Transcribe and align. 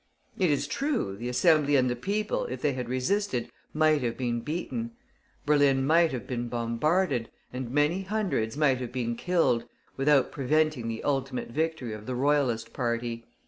It 0.39 0.49
is 0.49 0.65
true, 0.65 1.15
the 1.15 1.29
Assembly 1.29 1.75
and 1.75 1.87
the 1.87 1.95
people, 1.95 2.45
if 2.45 2.59
they 2.63 2.73
had 2.73 2.89
resisted, 2.89 3.51
might 3.71 4.01
have 4.01 4.17
been 4.17 4.41
beaten; 4.41 4.93
Berlin 5.45 5.85
might 5.85 6.11
have 6.11 6.25
been 6.25 6.47
bombarded, 6.49 7.29
and 7.53 7.69
many 7.69 8.01
hundreds 8.01 8.57
might 8.57 8.79
have 8.79 8.91
been 8.91 9.15
killed, 9.15 9.65
without 9.97 10.31
preventing 10.31 10.87
the 10.87 11.03
ultimate 11.03 11.49
victory 11.51 11.93
of 11.93 12.07
the 12.07 12.15
Royalist 12.15 12.73
party. 12.73 13.27